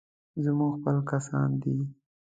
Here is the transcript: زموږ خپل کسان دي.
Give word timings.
زموږ 0.43 0.71
خپل 0.77 0.97
کسان 1.11 1.49
دي. 1.61 1.75